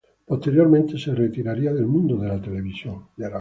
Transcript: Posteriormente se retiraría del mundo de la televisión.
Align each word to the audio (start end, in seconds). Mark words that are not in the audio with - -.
Posteriormente 0.25 0.97
se 0.97 1.13
retiraría 1.13 1.71
del 1.71 1.85
mundo 1.85 2.17
de 2.17 2.27
la 2.29 2.41
televisión. 2.41 3.09